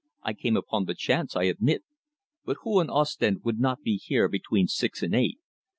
I 0.23 0.33
came 0.33 0.57
upon 0.57 0.85
the 0.85 0.95
chance, 0.95 1.35
I 1.35 1.43
admit, 1.43 1.83
but 2.43 2.57
who 2.63 2.79
in 2.81 2.89
Ostend 2.89 3.41
would 3.43 3.59
not 3.59 3.83
be 3.83 3.97
here 3.97 4.27
between 4.27 4.65
six 4.65 5.03
and 5.03 5.13
eight? 5.13 5.37